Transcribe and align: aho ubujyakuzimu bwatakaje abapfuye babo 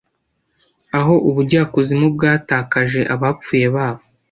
aho 0.99 1.13
ubujyakuzimu 1.29 2.07
bwatakaje 2.15 3.01
abapfuye 3.13 3.67
babo 3.75 4.01